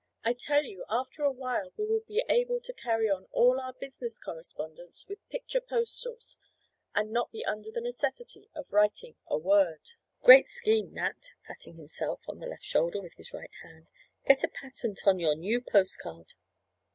I 0.23 0.33
tell 0.33 0.63
you 0.63 0.83
after 0.89 1.21
a 1.21 1.31
while 1.31 1.73
we 1.77 1.85
will 1.85 1.99
be 2.07 2.23
able 2.27 2.59
to 2.61 2.73
carry 2.73 3.07
on 3.07 3.25
all 3.29 3.61
our 3.61 3.71
business 3.73 4.17
correspondence 4.17 5.05
with 5.07 5.29
picture 5.29 5.61
postals 5.61 6.39
and 6.95 7.11
not 7.11 7.31
be 7.31 7.45
under 7.45 7.69
the 7.69 7.81
necessity 7.81 8.49
of 8.55 8.73
writing 8.73 9.13
a 9.27 9.37
word. 9.37 9.91
Great 10.23 10.47
scheme, 10.47 10.91
Nat 10.95 11.29
(patting 11.45 11.75
himself 11.75 12.23
on 12.27 12.39
the 12.39 12.47
left 12.47 12.63
shoulder 12.65 12.99
with 12.99 13.13
his 13.13 13.31
right 13.31 13.53
hand), 13.61 13.89
get 14.25 14.43
a 14.43 14.47
patent 14.47 15.05
on 15.05 15.19
your 15.19 15.35
new 15.35 15.61
post 15.61 15.99
card." 15.99 16.33